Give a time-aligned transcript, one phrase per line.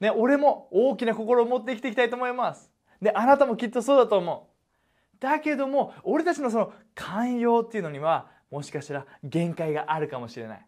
[0.00, 2.70] ね、俺も大きな心を持って生きていきたいと思います。
[3.00, 4.56] で、あなたもきっとそうだと思う。
[5.20, 10.66] だけども、俺たちのその寛容っていうのには、もしかしたら限界があるかもしれない。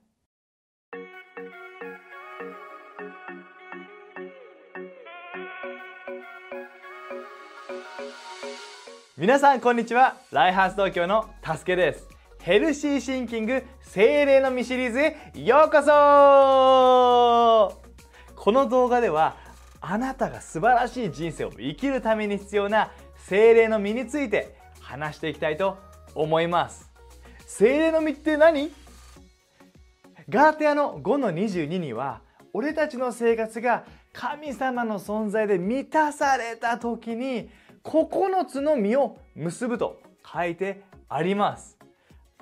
[9.18, 12.06] 皆さんこんにちはライハース東京のたすけです
[12.40, 17.87] ヘルシーシンキング精霊の実シリーズへようこそ
[18.48, 19.36] この動画では
[19.78, 22.90] あなたが素晴らしい人生を生きるために必要な
[23.26, 25.76] 精霊の実について話していきたいと
[26.14, 26.90] 思います。
[27.46, 28.70] 精霊の実って何？
[30.30, 32.22] ガラテアの5の22には
[32.54, 33.84] 俺たちの生活が
[34.14, 37.50] 神様の存在で満たされた時に
[37.84, 41.76] 9つの実を結ぶと書いてあります。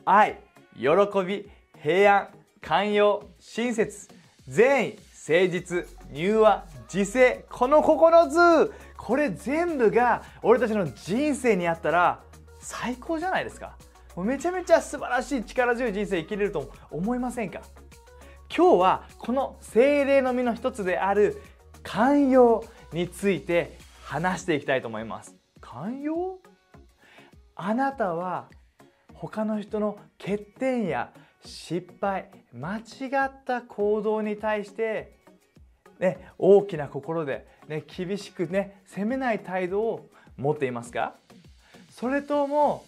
[0.04, 0.38] 愛
[0.76, 0.86] 喜
[1.26, 1.50] び
[1.82, 2.28] 平安
[2.60, 4.08] 寛容親切。
[4.46, 12.20] 善意誠実柔和自制この9つこれ全部が俺たちの人生にあったら
[12.60, 13.76] 最高じゃないですか。
[14.14, 17.60] もうめちゃめちゃ素晴らしい力強い人生生きれると思いませんか。
[18.56, 21.42] 今日はこの精霊の実の一つである
[21.82, 25.34] 寛容について話していきたいと思います。
[25.60, 26.38] 寛容？
[27.56, 28.48] あなたは
[29.12, 31.12] 他の人の欠点や
[31.44, 32.82] 失敗間違
[33.26, 35.15] った行動に対して、
[35.98, 41.14] ね、大きな心で、ね、厳しくね責めない態度を持っていますか？
[41.90, 42.84] それとも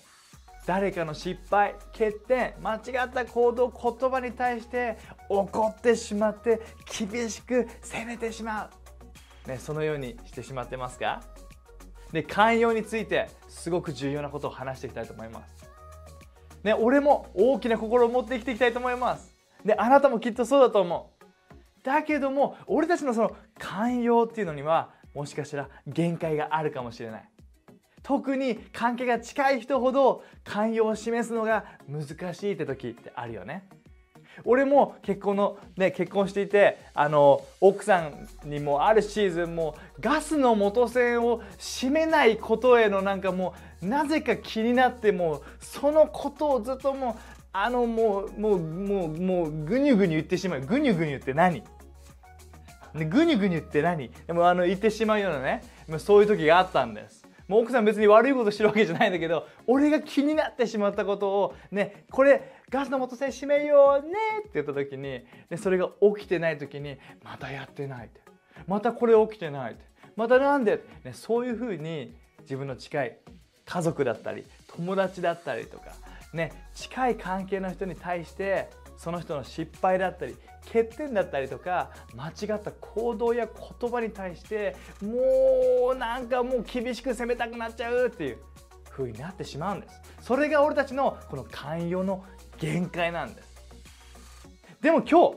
[0.67, 4.99] 誰かの失敗欠点間違った行動言葉に対して
[5.31, 6.61] 怒ってしまって
[7.09, 8.71] 厳しく責めてしま
[9.47, 11.23] う、ね、そのようにしてしまってますか？
[12.13, 15.65] で寛容についてすごく重要なことを話していきたいと思います。
[16.63, 19.35] ね、俺も大きな心を持って生きていきたいと思います。
[19.65, 21.18] であなたもきっとそうだと思う。
[21.83, 27.29] だけども俺たちのその寛容っていうのにはもしかしたら限界があるかもしれない。
[28.03, 33.69] 特に関係が近い人ほど寛容を示すのが難しいって時ってあるよね。
[34.45, 50.61] 俺も結婚のね結婚していてあの奥さんにもあるシーズンもガスの元栓を閉めないことへのなんかもうなぜか気になってもうそのことをずっともうあのもうもうもうもうぐにゅぐにゅ言ってしまう。
[50.61, 51.63] ぐにゅぐにゅって何？
[52.95, 54.11] ぐにゅぐにゅって何？
[54.27, 55.63] でもあの言ってしまうようなね
[55.99, 57.25] そういう時があったんです。
[57.47, 68.21] もう奥さん別に悪いことしてるわけじゃないんだけど俺が気になってしまったことをねこれガスの元栓閉めようねって言った時にでそれが起きてない時にまたやってないって。
[68.67, 69.83] またこれ起きてないって。
[70.15, 73.19] またなんで、ね、そういうふうに自分の近い
[73.65, 75.93] 家族だったり友達だったりとか
[76.33, 88.39] ね近い関係の人に対してその人の失敗だったり欠点だったりとか間違った行動や言葉に対してもうなんかもう厳しく責めたくなっちゃうっていう
[88.91, 90.01] 風になってしまうんです。
[90.21, 92.25] それが俺たちのこの寛容の
[92.59, 93.49] 限界なんです。
[94.81, 95.37] でも今日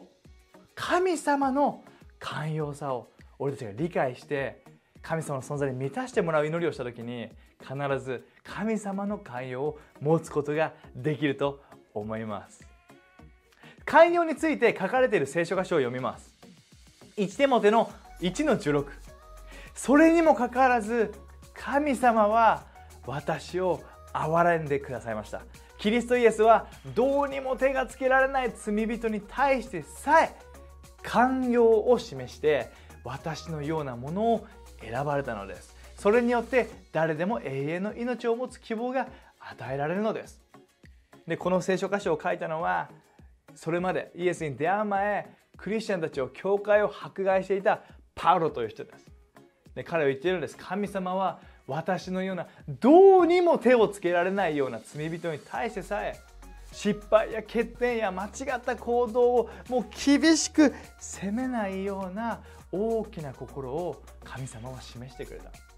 [0.75, 1.83] 神様の
[2.19, 4.63] 寛容さを俺たちが理解して
[5.01, 11.61] 神様の存在に満たしてもらう祈りをした時に必ず神様の寛容を持つことができると
[11.93, 12.65] 思います。
[13.85, 16.33] 寛容について書かれている聖書箇所を読みます。
[17.17, 17.91] 1テモテの
[18.21, 18.85] 1の16
[19.75, 21.11] それにもかかわらず
[21.53, 22.63] 神様は
[23.05, 23.81] 私を
[24.13, 25.41] 憐れんでくださいました。
[25.77, 30.35] キリストイエスはどうにも手がつけられない罪人に対してさえ
[31.01, 32.69] 寛容を示して
[33.03, 34.47] 私のようなものを
[34.79, 35.75] 選ばれたのです。
[36.01, 39.07] それによって誰でも永遠の命を持つ希望が
[39.39, 40.41] 与えられるのです。
[41.27, 42.89] でこの聖書箇所を書いたのは
[43.53, 47.83] それまでイエスに出会う前クリスチャンたちを教会を迫害していた
[48.15, 49.05] パウロという人です。
[49.75, 50.57] で彼は言っているんです。
[50.57, 56.19] 神様は私のようなどうにも手をつけられないような罪人に対してさえ
[56.71, 62.39] 失敗や欠点や間違った行動をもう厳しく責めないような
[62.71, 65.70] 大きな心を神様は示してくれた。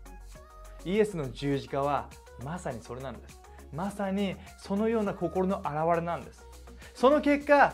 [0.85, 2.09] イエスの十字架は
[2.43, 3.39] まさにそれなんです。
[3.73, 6.45] まさにそのような心の表れなんです。
[6.93, 7.73] その結果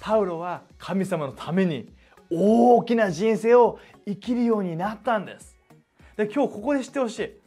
[0.00, 1.92] パウロは神様のために
[2.30, 5.56] 大きな人生を生きるようになったんです。
[6.16, 7.40] で今日ここで知ってほしい。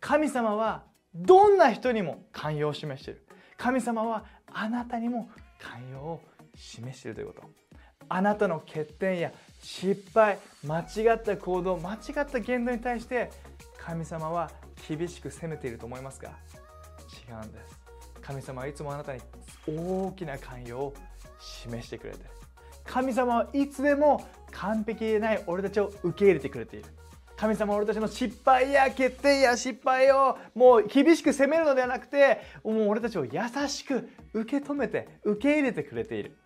[0.00, 0.84] 神様は
[1.14, 3.26] どんな人にも寛容を示している。
[3.56, 6.20] 神様はあなたにも寛容を
[6.54, 7.50] 示しているということ。
[8.08, 13.30] あなたの欠点や失敗間違った行動間違った言動に対して
[13.78, 14.50] 神様は
[14.88, 16.30] 厳しく責めていると思いますか
[17.28, 17.78] 違うんです。
[18.20, 19.20] 神様はいつもあなたに
[19.66, 20.94] 大きな寛容を
[21.40, 22.18] 示してくれて
[22.84, 26.86] 神様はいつでも完璧でない俺たちを受け入れてくれている。
[27.36, 33.30] 神様は俺たちの失敗や欠点や失敗をもう厳しく責めるのではなくてもう俺たちを優
[33.68, 36.36] しく受け止めて受け入れてくれている。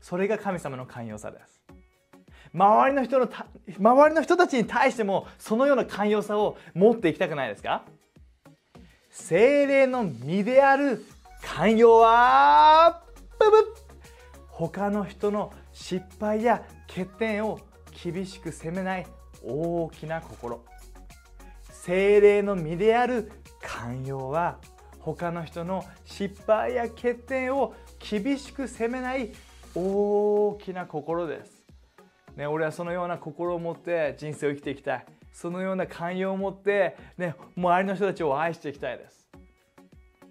[0.00, 1.57] それが神様の寛容さです。
[2.52, 3.28] 周りの人の
[3.78, 7.84] 周りの人たちに対してもそのような寛容さを持っていきたくないですか？
[9.10, 11.04] 精霊の身である
[11.42, 13.02] 寛容は
[13.38, 13.74] ブブ
[14.48, 17.60] 他の人の失敗や欠点を
[18.02, 19.06] 厳しく責めない
[19.44, 20.64] 大きな心。
[21.70, 23.30] 精霊の身である
[23.62, 24.58] 寛容は
[25.00, 29.30] 他の人の失敗や欠点を厳しく責めない
[29.74, 31.57] 大きな心です、
[32.38, 35.06] ね、俺はそのような心を持って人生を生きていきたい。
[35.32, 39.28] そのような寛容を持って、ね、周りの人たちを愛していきたいです。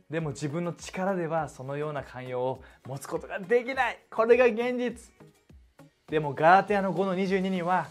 [0.09, 4.00] でも自分の力ではそのような寛容を持つことができない。
[4.09, 5.12] これが現実。
[6.07, 7.88] でもガラテアの5の22には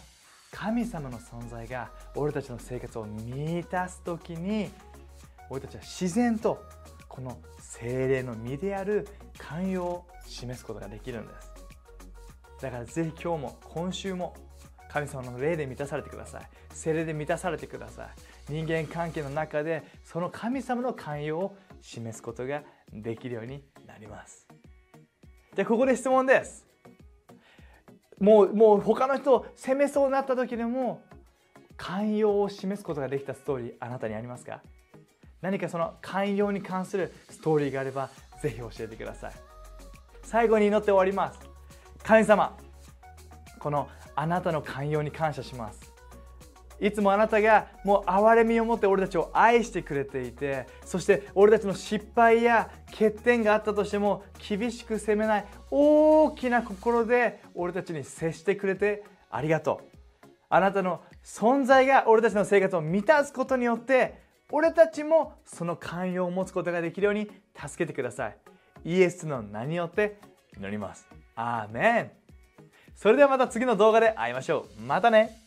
[0.50, 4.70] 神様の存在が俺たちの生活を満たす時に
[5.50, 6.64] 俺たちは自然と
[7.06, 11.55] この精霊の身である寛容を示すことができるんです。
[12.60, 14.34] だからぜひ今日も今週も
[14.88, 16.48] 神様の霊で満たされてください。
[16.70, 18.04] 精霊で満たされてくださ
[18.48, 18.52] い。
[18.52, 22.62] 人間関係の中でその神様の寛容を示すことが
[22.92, 24.46] できるようになります。
[25.54, 26.66] でここで質問です。
[28.18, 31.02] もうもう他の人を責めそうになった時でも
[31.76, 34.62] 寛容を示すことができたストーリーあなたにありますか？
[35.42, 38.08] 何かその寛容に関するストーリーがあれば
[38.40, 39.32] ぜひ教えてください。
[40.22, 41.45] 最後に祈って終わります。
[42.06, 42.56] 神様
[43.58, 45.92] このあなたの寛容に感謝します。
[46.78, 60.28] いつもあなたがもう憐れみを持って俺たちを愛してくれていてそして俺たちの失敗や欠点があったとしても厳しく責めない大きな心で俺たちに接してくれてありがとう。
[60.48, 67.28] あなたの存在が俺たちの生活を満たすことによって俺たちもその寛容を持つことができるように
[67.60, 68.38] 助けてください。
[68.84, 70.20] イエスの名によって
[70.56, 71.08] 祈ります。
[71.36, 72.10] アーメン
[72.96, 74.82] それではまた次の動画で会いましょう。
[74.82, 75.45] またね。